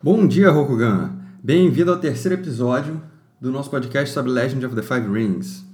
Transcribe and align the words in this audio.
Bom 0.00 0.28
dia, 0.28 0.48
Rokugan! 0.48 1.10
Bem-vindo 1.42 1.90
ao 1.90 1.98
terceiro 1.98 2.40
episódio 2.40 3.02
do 3.40 3.50
nosso 3.50 3.68
podcast 3.68 4.14
sobre 4.14 4.30
Legend 4.30 4.64
of 4.64 4.76
the 4.76 4.82
Five 4.82 5.08
Rings. 5.08 5.66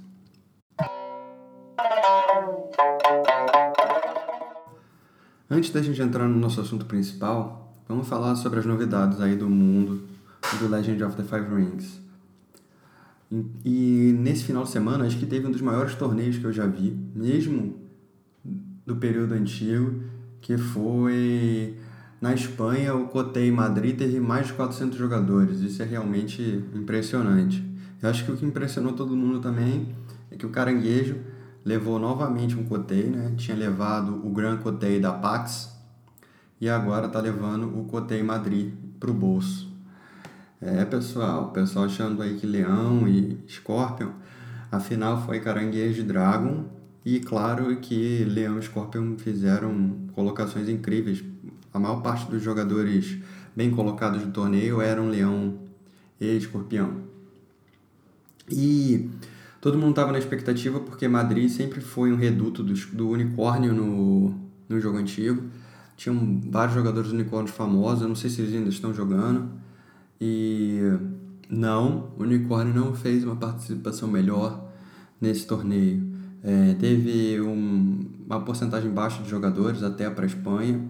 Antes 5.47 5.69
da 5.69 5.79
gente 5.79 6.01
entrar 6.01 6.27
no 6.27 6.39
nosso 6.39 6.59
assunto 6.59 6.87
principal, 6.87 7.71
vamos 7.87 8.07
falar 8.07 8.35
sobre 8.35 8.57
as 8.57 8.65
novidades 8.65 9.21
aí 9.21 9.35
do 9.35 9.47
mundo 9.47 10.07
do 10.59 10.67
Legend 10.69 11.03
of 11.03 11.15
the 11.15 11.23
Five 11.23 11.53
Rings. 11.53 12.01
E 13.63 14.11
nesse 14.17 14.43
final 14.43 14.63
de 14.63 14.71
semana, 14.71 15.05
acho 15.05 15.19
que 15.19 15.27
teve 15.27 15.45
um 15.45 15.51
dos 15.51 15.61
maiores 15.61 15.93
torneios 15.93 16.39
que 16.39 16.45
eu 16.45 16.51
já 16.51 16.65
vi, 16.65 16.97
mesmo 17.13 17.79
do 18.87 18.95
período 18.95 19.35
antigo, 19.35 20.01
que 20.41 20.57
foi 20.57 21.77
na 22.21 22.33
Espanha, 22.33 22.95
o 22.95 23.07
Cotei 23.07 23.51
Madrid 23.51 23.97
teve 23.97 24.19
mais 24.19 24.47
de 24.47 24.53
400 24.53 24.97
jogadores. 24.97 25.59
Isso 25.59 25.81
é 25.81 25.85
realmente 25.85 26.63
impressionante. 26.73 27.63
Eu 28.01 28.09
acho 28.09 28.25
que 28.25 28.31
o 28.31 28.37
que 28.37 28.45
impressionou 28.45 28.93
todo 28.93 29.15
mundo 29.15 29.39
também 29.39 29.95
é 30.31 30.35
que 30.35 30.45
o 30.45 30.49
Caranguejo 30.49 31.17
levou 31.63 31.99
novamente 31.99 32.55
um 32.55 32.63
Cotei, 32.63 33.03
né? 33.03 33.33
Tinha 33.35 33.57
levado 33.57 34.21
o 34.25 34.29
Gran 34.29 34.57
Cotei 34.57 34.99
da 34.99 35.11
Pax 35.11 35.75
e 36.61 36.69
agora 36.69 37.07
está 37.07 37.19
levando 37.19 37.79
o 37.79 37.85
Cotei 37.85 38.21
Madrid 38.23 38.73
para 38.99 39.11
o 39.11 39.13
bolso. 39.13 39.73
É, 40.61 40.85
pessoal, 40.85 41.45
o 41.45 41.51
pessoal 41.51 41.85
achando 41.85 42.21
aí 42.21 42.37
que 42.37 42.47
Leão 42.47 43.07
e 43.07 43.37
Scorpion, 43.47 44.11
afinal 44.71 45.25
foi 45.25 45.39
Caranguejo 45.39 46.01
e 46.01 46.03
Dragon 46.03 46.65
e 47.03 47.19
claro 47.19 47.75
que 47.77 48.23
Leão 48.23 48.57
e 48.57 48.61
Scorpion 48.61 49.17
fizeram 49.17 50.07
colocações 50.13 50.69
incríveis. 50.69 51.23
A 51.75 51.79
maior 51.79 52.01
parte 52.01 52.31
dos 52.31 52.41
jogadores 52.41 53.17
bem 53.53 53.69
colocados 53.69 54.21
do 54.21 54.31
torneio 54.31 54.79
eram 54.79 55.09
Leão 55.09 55.55
e 56.21 56.25
Escorpião. 56.37 57.01
E 58.49 59.09
todo 59.59 59.77
mundo 59.77 59.89
estava 59.89 60.13
na 60.13 60.17
expectativa 60.17 60.79
porque 60.79 61.05
Madrid 61.05 61.49
sempre 61.49 61.81
foi 61.81 62.13
um 62.13 62.15
reduto 62.15 62.63
do, 62.63 62.73
do 62.93 63.09
unicórnio 63.09 63.73
no, 63.73 64.33
no 64.69 64.79
jogo 64.79 64.97
antigo. 64.99 65.43
Tinham 65.97 66.41
vários 66.49 66.73
jogadores 66.73 67.11
unicórnios 67.11 67.53
famosos, 67.53 68.03
eu 68.03 68.07
não 68.07 68.15
sei 68.15 68.29
se 68.29 68.41
eles 68.41 68.55
ainda 68.55 68.69
estão 68.69 68.93
jogando. 68.93 69.49
E 70.21 70.79
não, 71.49 72.13
o 72.17 72.23
unicórnio 72.23 72.73
não 72.73 72.93
fez 72.93 73.25
uma 73.25 73.35
participação 73.35 74.07
melhor 74.07 74.65
nesse 75.19 75.45
torneio. 75.45 76.07
É, 76.41 76.73
teve 76.75 77.41
um, 77.41 78.05
uma 78.25 78.39
porcentagem 78.39 78.89
baixa 78.89 79.21
de 79.21 79.29
jogadores 79.29 79.83
até 79.83 80.09
para 80.09 80.23
a 80.23 80.25
Espanha. 80.25 80.81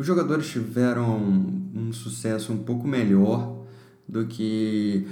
Os 0.00 0.06
jogadores 0.06 0.48
tiveram 0.48 1.14
um 1.74 1.92
sucesso 1.92 2.54
um 2.54 2.56
pouco 2.56 2.88
melhor 2.88 3.66
do 4.08 4.26
que 4.26 5.06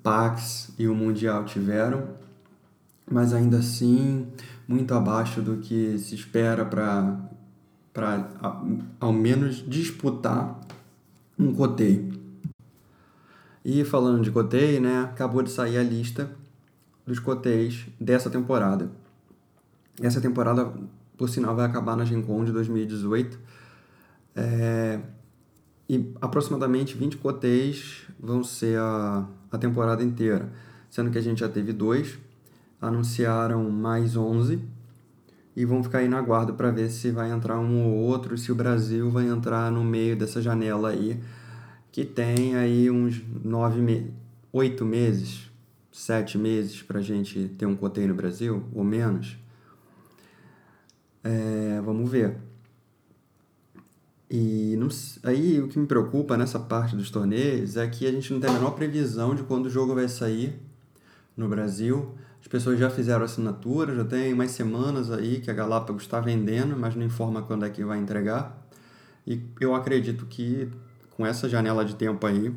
Pax 0.00 0.72
e 0.78 0.86
o 0.86 0.94
Mundial 0.94 1.44
tiveram, 1.44 2.10
mas 3.10 3.34
ainda 3.34 3.58
assim 3.58 4.28
muito 4.68 4.94
abaixo 4.94 5.42
do 5.42 5.56
que 5.56 5.98
se 5.98 6.14
espera 6.14 6.64
para 6.64 7.18
para 7.92 8.30
ao 9.00 9.12
menos 9.12 9.56
disputar 9.68 10.60
um 11.36 11.52
coteio. 11.52 12.08
E 13.64 13.84
falando 13.84 14.22
de 14.22 14.30
coteio, 14.30 14.80
né, 14.80 15.00
acabou 15.00 15.42
de 15.42 15.50
sair 15.50 15.78
a 15.78 15.82
lista 15.82 16.30
dos 17.04 17.18
coteios 17.18 17.88
dessa 18.00 18.30
temporada. 18.30 18.88
Essa 20.00 20.20
temporada, 20.20 20.72
por 21.16 21.28
sinal, 21.28 21.56
vai 21.56 21.66
acabar 21.66 21.96
na 21.96 22.04
Gen 22.04 22.22
Con 22.22 22.44
de 22.44 22.52
2018. 22.52 23.36
É, 24.38 25.00
e 25.88 26.14
aproximadamente 26.20 26.96
20 26.96 27.16
cotéis 27.16 28.04
vão 28.20 28.44
ser 28.44 28.78
a, 28.78 29.28
a 29.50 29.58
temporada 29.58 30.04
inteira, 30.04 30.48
sendo 30.88 31.10
que 31.10 31.18
a 31.18 31.20
gente 31.20 31.40
já 31.40 31.48
teve 31.48 31.72
dois, 31.72 32.16
anunciaram 32.80 33.68
mais 33.68 34.16
11 34.16 34.60
e 35.56 35.64
vão 35.64 35.82
ficar 35.82 35.98
aí 35.98 36.08
na 36.08 36.20
guarda 36.22 36.52
para 36.52 36.70
ver 36.70 36.88
se 36.88 37.10
vai 37.10 37.32
entrar 37.32 37.58
um 37.58 37.84
ou 37.84 37.94
outro, 37.96 38.38
se 38.38 38.52
o 38.52 38.54
Brasil 38.54 39.10
vai 39.10 39.26
entrar 39.26 39.72
no 39.72 39.82
meio 39.82 40.16
dessa 40.16 40.40
janela 40.40 40.90
aí, 40.90 41.20
que 41.90 42.04
tem 42.04 42.54
aí 42.54 42.88
uns 42.88 43.20
nove 43.44 43.80
me 43.80 44.14
oito 44.52 44.84
meses, 44.84 45.50
sete 45.90 46.38
meses 46.38 46.80
para 46.80 47.00
a 47.00 47.02
gente 47.02 47.48
ter 47.58 47.66
um 47.66 47.74
coteio 47.74 48.06
no 48.06 48.14
Brasil, 48.14 48.62
ou 48.72 48.84
menos. 48.84 49.36
É, 51.24 51.80
vamos 51.84 52.08
ver. 52.08 52.47
E 54.30 54.76
não, 54.76 54.88
aí 55.22 55.58
o 55.60 55.68
que 55.68 55.78
me 55.78 55.86
preocupa 55.86 56.36
nessa 56.36 56.58
parte 56.58 56.94
dos 56.94 57.10
torneios 57.10 57.76
é 57.76 57.86
que 57.88 58.06
a 58.06 58.12
gente 58.12 58.32
não 58.32 58.40
tem 58.40 58.50
a 58.50 58.52
menor 58.52 58.72
previsão 58.72 59.34
de 59.34 59.42
quando 59.42 59.66
o 59.66 59.70
jogo 59.70 59.94
vai 59.94 60.08
sair 60.08 60.60
no 61.36 61.48
Brasil. 61.48 62.14
As 62.40 62.46
pessoas 62.46 62.78
já 62.78 62.90
fizeram 62.90 63.24
assinatura, 63.24 63.94
já 63.94 64.04
tem 64.04 64.34
mais 64.34 64.50
semanas 64.50 65.10
aí 65.10 65.40
que 65.40 65.50
a 65.50 65.54
Galápagos 65.54 66.02
está 66.02 66.20
vendendo, 66.20 66.76
mas 66.76 66.94
não 66.94 67.04
informa 67.04 67.42
quando 67.42 67.64
é 67.64 67.70
que 67.70 67.82
vai 67.84 67.98
entregar. 67.98 68.68
E 69.26 69.40
eu 69.60 69.74
acredito 69.74 70.26
que 70.26 70.70
com 71.10 71.26
essa 71.26 71.48
janela 71.48 71.84
de 71.84 71.94
tempo 71.96 72.26
aí, 72.26 72.54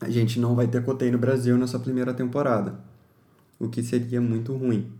a 0.00 0.08
gente 0.08 0.40
não 0.40 0.54
vai 0.54 0.66
ter 0.66 0.82
coteio 0.82 1.12
no 1.12 1.18
Brasil 1.18 1.58
nessa 1.58 1.78
primeira 1.78 2.14
temporada, 2.14 2.80
o 3.58 3.68
que 3.68 3.82
seria 3.82 4.20
muito 4.20 4.56
ruim. 4.56 4.90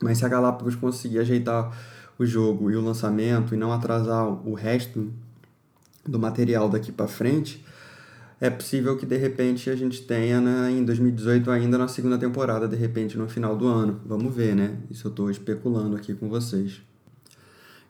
Mas 0.00 0.18
se 0.18 0.24
a 0.24 0.28
Galápagos 0.28 0.76
conseguir 0.76 1.18
ajeitar 1.18 1.76
o 2.18 2.24
jogo 2.24 2.70
e 2.70 2.76
o 2.76 2.80
lançamento 2.80 3.54
e 3.54 3.58
não 3.58 3.72
atrasar 3.72 4.26
o 4.26 4.54
resto 4.54 5.12
do 6.04 6.18
material 6.18 6.68
daqui 6.68 6.92
para 6.92 7.06
frente, 7.06 7.64
é 8.40 8.50
possível 8.50 8.96
que 8.96 9.06
de 9.06 9.16
repente 9.16 9.70
a 9.70 9.76
gente 9.76 10.02
tenha 10.02 10.40
né, 10.40 10.70
em 10.70 10.84
2018 10.84 11.50
ainda 11.50 11.78
na 11.78 11.88
segunda 11.88 12.18
temporada, 12.18 12.68
de 12.68 12.76
repente 12.76 13.16
no 13.16 13.28
final 13.28 13.56
do 13.56 13.66
ano. 13.66 14.00
Vamos 14.04 14.34
ver, 14.34 14.54
né? 14.54 14.76
Isso 14.90 15.06
eu 15.06 15.10
estou 15.10 15.30
especulando 15.30 15.96
aqui 15.96 16.14
com 16.14 16.28
vocês. 16.28 16.82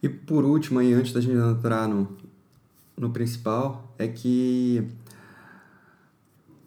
E 0.03 0.09
por 0.09 0.45
último, 0.45 0.79
aí, 0.79 0.93
antes 0.93 1.13
da 1.13 1.21
gente 1.21 1.37
entrar 1.37 1.89
no, 1.89 2.17
no 2.97 3.11
principal, 3.11 3.93
é 3.99 4.07
que, 4.07 4.87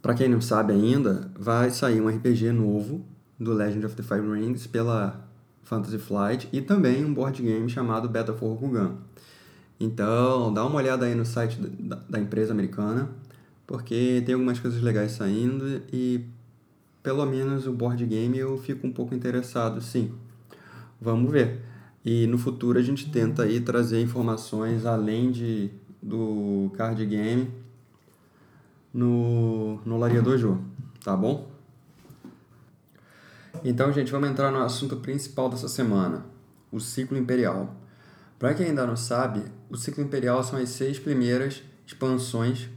para 0.01 0.13
quem 0.13 0.27
não 0.27 0.41
sabe 0.41 0.73
ainda, 0.73 1.31
vai 1.37 1.69
sair 1.69 2.01
um 2.01 2.09
RPG 2.09 2.51
novo 2.51 3.05
do 3.39 3.53
Legend 3.53 3.85
of 3.85 3.95
the 3.95 4.03
Five 4.03 4.27
Rings 4.29 4.67
pela 4.67 5.28
Fantasy 5.69 5.99
Flight 5.99 6.49
e 6.51 6.61
também 6.61 7.05
um 7.05 7.13
board 7.13 7.41
game 7.43 7.69
chamado 7.69 8.09
Battle 8.09 8.35
for 8.35 8.53
Rokugan. 8.53 8.95
Então, 9.79 10.51
dá 10.51 10.65
uma 10.65 10.77
olhada 10.77 11.05
aí 11.05 11.13
no 11.13 11.25
site 11.25 11.57
da, 11.61 11.97
da 12.09 12.19
empresa 12.19 12.51
americana, 12.51 13.07
porque 13.67 14.23
tem 14.25 14.33
algumas 14.33 14.59
coisas 14.59 14.81
legais 14.81 15.11
saindo 15.11 15.83
e 15.93 16.25
pelo 17.03 17.23
menos 17.25 17.67
o 17.67 17.71
board 17.71 18.03
game 18.03 18.37
eu 18.37 18.57
fico 18.57 18.87
um 18.87 18.91
pouco 18.91 19.13
interessado, 19.13 19.79
sim. 19.79 20.11
Vamos 20.99 21.31
ver. 21.31 21.61
E 22.03 22.25
no 22.25 22.39
futuro 22.39 22.79
a 22.79 22.81
gente 22.81 23.11
tenta 23.11 23.43
aí 23.43 23.61
trazer 23.61 24.01
informações 24.01 24.87
além 24.87 25.31
de, 25.31 25.69
do 26.01 26.71
card 26.75 27.05
game 27.05 27.47
no, 28.91 29.79
no 29.85 29.97
Laria 29.97 30.21
Dojo, 30.21 30.59
tá 31.03 31.15
bom? 31.15 31.58
Então, 33.63 33.91
gente, 33.91 34.11
vamos 34.11 34.29
entrar 34.29 34.51
no 34.51 34.59
assunto 34.59 34.97
principal 34.97 35.49
dessa 35.49 35.67
semana, 35.67 36.25
o 36.71 36.79
ciclo 36.79 37.17
imperial. 37.17 37.75
Para 38.37 38.53
quem 38.53 38.67
ainda 38.67 38.87
não 38.87 38.95
sabe, 38.95 39.43
o 39.69 39.75
ciclo 39.75 40.03
imperial 40.03 40.41
são 40.43 40.57
as 40.57 40.69
seis 40.69 40.97
primeiras 40.97 41.61
expansões 41.85 42.69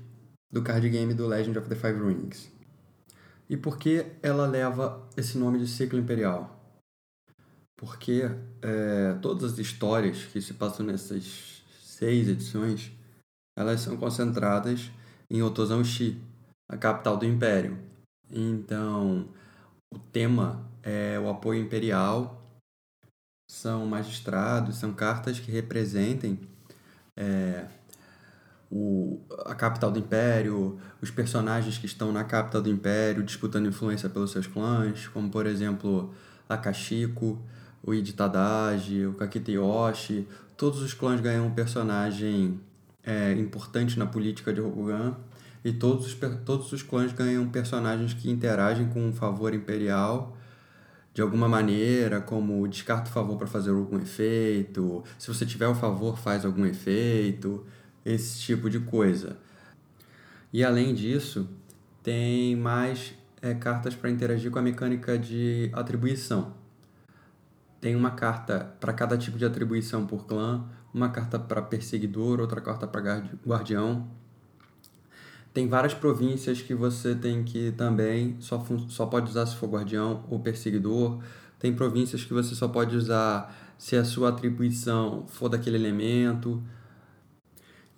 do 0.50 0.62
card 0.62 0.88
game 0.88 1.14
do 1.14 1.26
Legend 1.26 1.56
of 1.58 1.68
the 1.68 1.76
Five 1.76 2.00
Rings. 2.00 2.50
E 3.48 3.56
por 3.56 3.78
que 3.78 4.06
ela 4.22 4.46
leva 4.46 5.08
esse 5.16 5.38
nome 5.38 5.58
de 5.58 5.68
ciclo 5.68 5.98
imperial? 5.98 6.58
Porque 7.76 8.28
é, 8.60 9.14
todas 9.22 9.52
as 9.52 9.58
histórias 9.58 10.24
que 10.24 10.40
se 10.40 10.54
passam 10.54 10.84
nessas 10.84 11.62
seis 11.80 12.28
edições, 12.28 12.90
elas 13.56 13.80
são 13.80 13.96
concentradas 13.96 14.90
em 15.30 15.42
Otozan-shi, 15.42 16.20
a 16.68 16.76
capital 16.76 17.16
do 17.16 17.24
império. 17.24 17.78
Então, 18.30 19.28
o 19.92 19.98
tema 19.98 20.71
é 20.82 21.18
o 21.18 21.28
apoio 21.28 21.60
imperial, 21.60 22.42
são 23.48 23.86
magistrados, 23.86 24.76
são 24.76 24.92
cartas 24.92 25.38
que 25.38 25.50
representem 25.50 26.40
é, 27.16 27.66
o, 28.70 29.20
a 29.44 29.54
capital 29.54 29.90
do 29.90 29.98
império, 29.98 30.78
os 31.00 31.10
personagens 31.10 31.76
que 31.76 31.86
estão 31.86 32.10
na 32.10 32.24
capital 32.24 32.62
do 32.62 32.70
império 32.70 33.22
disputando 33.22 33.66
influência 33.66 34.08
pelos 34.08 34.30
seus 34.30 34.46
clãs, 34.46 35.06
como 35.08 35.30
por 35.30 35.46
exemplo 35.46 36.14
Akashiko, 36.48 37.38
o 37.82 37.92
Iji 37.92 38.12
Tadashi, 38.12 39.04
o 39.04 39.14
Kakiteyoshi, 39.14 40.26
todos 40.56 40.80
os 40.80 40.94
clãs 40.94 41.20
ganham 41.20 41.46
um 41.46 41.50
personagem 41.50 42.60
é, 43.04 43.32
importante 43.32 43.98
na 43.98 44.06
política 44.06 44.52
de 44.52 44.60
Rokugan. 44.60 45.16
E 45.64 45.72
todos 45.72 46.06
os, 46.06 46.14
todos 46.44 46.72
os 46.72 46.82
clãs 46.82 47.12
ganham 47.12 47.48
personagens 47.48 48.14
que 48.14 48.28
interagem 48.28 48.88
com 48.88 49.06
um 49.06 49.12
favor 49.12 49.54
imperial 49.54 50.36
de 51.14 51.20
alguma 51.20 51.48
maneira, 51.48 52.20
como 52.20 52.66
descarta 52.66 53.10
o 53.10 53.12
favor 53.12 53.36
para 53.36 53.46
fazer 53.46 53.70
algum 53.70 53.98
efeito, 53.98 55.04
se 55.18 55.28
você 55.28 55.44
tiver 55.44 55.68
o 55.68 55.74
favor, 55.74 56.18
faz 56.18 56.44
algum 56.44 56.64
efeito, 56.64 57.66
esse 58.04 58.40
tipo 58.40 58.70
de 58.70 58.80
coisa. 58.80 59.36
E 60.52 60.64
além 60.64 60.94
disso, 60.94 61.48
tem 62.02 62.56
mais 62.56 63.14
é, 63.40 63.54
cartas 63.54 63.94
para 63.94 64.10
interagir 64.10 64.50
com 64.50 64.58
a 64.58 64.62
mecânica 64.62 65.18
de 65.18 65.70
atribuição. 65.72 66.54
Tem 67.80 67.96
uma 67.96 68.12
carta 68.12 68.74
para 68.80 68.92
cada 68.92 69.18
tipo 69.18 69.36
de 69.36 69.44
atribuição 69.44 70.06
por 70.06 70.26
clã, 70.26 70.64
uma 70.94 71.08
carta 71.08 71.38
para 71.38 71.60
perseguidor, 71.60 72.40
outra 72.40 72.60
carta 72.60 72.86
para 72.86 73.22
guardião. 73.46 74.08
Tem 75.52 75.68
várias 75.68 75.92
províncias 75.92 76.62
que 76.62 76.74
você 76.74 77.14
tem 77.14 77.44
que 77.44 77.72
também 77.72 78.36
só, 78.40 78.64
só 78.88 79.04
pode 79.04 79.30
usar 79.30 79.44
se 79.44 79.56
for 79.56 79.68
guardião 79.68 80.24
ou 80.30 80.40
perseguidor. 80.40 81.22
Tem 81.58 81.74
províncias 81.74 82.24
que 82.24 82.32
você 82.32 82.54
só 82.54 82.68
pode 82.68 82.96
usar 82.96 83.54
se 83.76 83.94
a 83.96 84.04
sua 84.04 84.30
atribuição 84.30 85.26
for 85.28 85.50
daquele 85.50 85.76
elemento. 85.76 86.62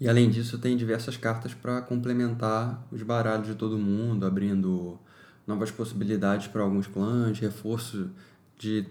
E 0.01 0.09
além 0.09 0.29
disso, 0.31 0.59
tem 0.59 0.77
diversas 0.77 1.17
cartas 1.17 1.55
para 1.55 1.81
complementar 1.81 2.85
os 2.91 3.03
baralhos 3.03 3.47
de 3.47 3.55
todo 3.55 3.79
mundo, 3.79 4.27
abrindo 4.27 4.99
novas 5.47 5.71
possibilidades 5.71 6.49
para 6.49 6.63
alguns 6.63 6.89
clãs, 6.89 7.39
reforço 7.39 8.11
de 8.59 8.85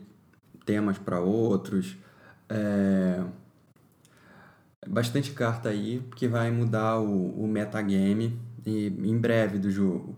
temas 0.66 0.98
para 0.98 1.20
outros. 1.20 1.98
É... 2.48 3.22
Bastante 4.88 5.32
carta 5.32 5.70
aí 5.70 6.02
que 6.16 6.28
vai 6.28 6.50
mudar 6.52 7.00
o, 7.00 7.44
o 7.44 7.48
metagame 7.48 8.40
em 8.66 9.18
breve 9.18 9.58
do 9.58 9.70
jogo. 9.70 10.16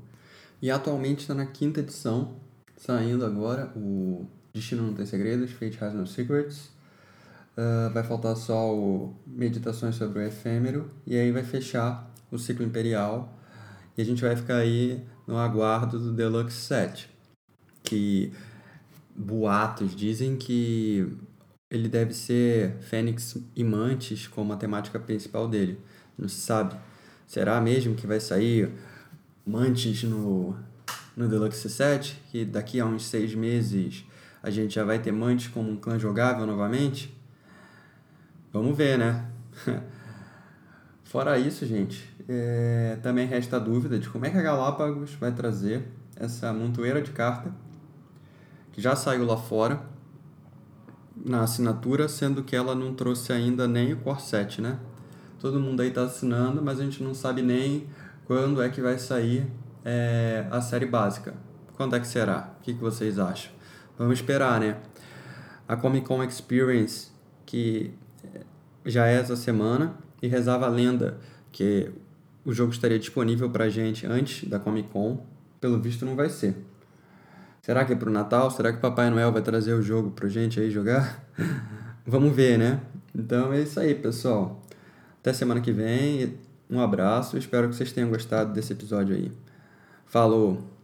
E 0.62 0.71
atualmente 0.71 1.21
está 1.21 1.33
na 1.33 1.45
quinta 1.45 1.80
edição, 1.80 2.36
saindo 2.77 3.25
agora 3.25 3.71
o 3.75 4.25
Destino 4.53 4.83
Não 4.83 4.94
Tem 4.94 5.06
Segredos, 5.06 5.51
Fate 5.51 5.77
Has 5.83 5.94
No 5.94 6.07
Secrets. 6.07 6.74
Uh, 7.57 7.94
vai 7.94 8.03
faltar 8.03 8.36
só 8.36 8.75
o 8.75 9.15
Meditações 9.25 9.95
sobre 9.95 10.19
o 10.19 10.21
Efêmero 10.21 10.92
e 11.07 11.15
aí 11.15 11.31
vai 11.31 11.44
fechar 11.44 12.12
o 12.30 12.38
ciclo 12.38 12.65
imperial 12.65 13.33
e 13.97 14.01
a 14.01 14.06
gente 14.06 14.21
vai 14.21 14.36
ficar 14.36 14.57
aí 14.57 15.01
no 15.25 15.38
aguardo 15.38 15.98
do 15.98 16.12
Deluxe 16.12 16.57
Set, 16.57 17.09
que 17.81 18.33
boatos 19.15 19.95
dizem 19.95 20.36
que 20.36 21.18
ele 21.69 21.88
deve 21.88 22.13
ser 22.13 22.77
Fênix 22.81 23.38
e 23.56 23.63
Mantis 23.63 24.27
como 24.27 24.51
a 24.51 24.57
temática 24.57 25.00
principal 25.00 25.48
dele. 25.48 25.80
Não 26.18 26.27
se 26.27 26.41
sabe. 26.41 26.75
Será 27.25 27.60
mesmo 27.60 27.95
que 27.95 28.06
vai 28.06 28.19
sair 28.19 28.72
Mantis 29.45 30.04
no, 30.04 30.56
no 31.16 31.27
Deluxe 31.27 31.69
Set? 31.69 32.22
Que 32.31 32.45
daqui 32.45 32.80
a 32.80 32.86
uns 32.86 33.06
seis 33.06 33.33
meses 33.33 34.06
a 34.42 34.50
gente 34.50 34.75
já 34.75 34.83
vai 34.83 35.00
ter 35.00 35.12
Mantis 35.12 35.48
como 35.48 35.72
um 35.72 35.75
clã 35.75 35.98
jogável 35.98 36.45
novamente? 36.45 37.16
Vamos 38.54 38.77
ver, 38.77 38.98
né? 38.98 39.25
Fora 41.04 41.38
isso, 41.39 41.66
gente, 41.66 42.10
é, 42.27 42.98
também 43.01 43.25
resta 43.25 43.56
a 43.56 43.60
dúvida 43.60 43.98
de 43.98 44.10
como 44.10 44.25
é 44.25 44.30
que 44.30 44.38
a 44.38 44.42
Galápagos 44.42 45.13
vai 45.13 45.31
trazer 45.31 45.88
essa 46.16 46.51
montoeira 46.54 47.01
de 47.01 47.12
carta 47.12 47.54
que 48.72 48.81
já 48.81 48.95
saiu 48.95 49.25
lá 49.25 49.38
fora 49.38 49.81
na 51.16 51.44
assinatura, 51.44 52.10
sendo 52.10 52.44
que 52.44 52.56
ela 52.56 52.75
não 52.75 52.94
trouxe 52.94 53.31
ainda 53.31 53.68
nem 53.68 53.94
o 53.94 53.98
Core 53.98 54.22
7, 54.22 54.62
né? 54.62 54.77
Todo 55.45 55.59
mundo 55.59 55.80
aí 55.83 55.89
está 55.89 56.01
assinando, 56.01 56.59
mas 56.59 56.80
a 56.80 56.83
gente 56.83 57.03
não 57.03 57.13
sabe 57.13 57.44
nem 57.44 57.86
quando 58.25 58.63
é 58.63 58.68
que 58.68 58.81
vai 58.81 58.97
sair 58.97 59.45
é, 59.86 60.47
a 60.50 60.59
série 60.59 60.88
básica. 60.88 61.36
Quando 61.74 61.95
é 61.95 62.00
que 62.00 62.07
será? 62.07 62.56
O 62.57 62.63
que, 62.63 62.74
que 62.74 62.81
vocês 62.81 63.19
acham? 63.19 63.51
Vamos 63.95 64.15
esperar, 64.15 64.59
né? 64.59 64.77
A 65.68 65.75
Comic 65.75 66.07
Con 66.07 66.24
Experience, 66.24 67.12
que 67.45 67.94
já 68.83 69.06
é 69.06 69.19
essa 69.19 69.36
semana 69.36 69.95
e 70.19 70.27
rezava 70.27 70.65
a 70.65 70.68
lenda 70.68 71.19
que 71.51 71.91
o 72.44 72.51
jogo 72.51 72.71
estaria 72.71 72.98
disponível 72.98 73.48
para 73.48 73.69
gente 73.69 74.07
antes 74.07 74.50
da 74.50 74.57
Comic 74.57 74.89
Con. 74.89 75.24
Pelo 75.62 75.80
visto, 75.80 76.07
não 76.07 76.15
vai 76.15 76.30
ser. 76.30 76.56
Será 77.62 77.86
que 77.86 77.94
é 77.94 77.95
pro 77.95 78.09
Natal? 78.09 78.50
Será 78.50 78.74
que 78.74 78.80
Papai 78.80 79.12
Noel 79.12 79.31
vai 79.31 79.44
trazer 79.44 79.74
o 79.74 79.81
jogo 79.83 80.09
pra 80.09 80.27
gente 80.27 80.59
aí 80.59 80.71
jogar? 80.71 81.24
Vamos 82.03 82.36
ver, 82.36 82.57
né? 82.57 82.81
Então 83.13 83.53
é 83.53 83.62
isso 83.62 83.80
aí, 83.80 83.94
pessoal. 83.94 84.64
Até 85.25 85.33
semana 85.33 85.60
que 85.60 85.72
vem. 85.72 86.38
Um 86.69 86.80
abraço. 86.80 87.36
Espero 87.36 87.68
que 87.68 87.75
vocês 87.75 87.92
tenham 87.92 88.12
gostado 88.12 88.54
desse 88.54 88.74
episódio 88.74 89.16
aí. 89.16 89.31
Falou! 90.06 90.75